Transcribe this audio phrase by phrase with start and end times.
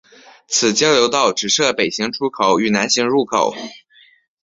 [0.47, 3.53] 此交流道只设北行出口与南行入口。